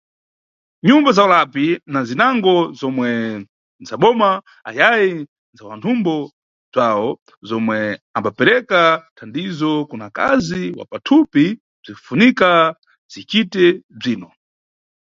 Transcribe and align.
Nyumba 0.87 1.09
za 1.17 1.23
ulapi 1.27 1.65
na 1.93 1.99
zinango 2.07 2.55
zomwe 2.79 3.09
ndzaboma 3.81 4.29
ayayi 4.69 5.09
ndza 5.51 5.63
wanthumbo 5.69 6.13
bzawo 6.71 7.07
zomwe 7.49 7.77
ambapereka 8.17 8.79
thandizo 9.17 9.71
kuna 9.89 10.05
akazi 10.09 10.63
wa 10.77 10.85
pathupi 10.91 11.45
bzinʼfunika 11.83 12.49
zicite 13.13 13.63
bzino. 13.99 14.27